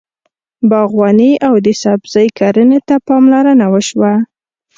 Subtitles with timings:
[0.69, 4.13] باغواني او د سبزۍ کرنې ته پاملرنه وشوه.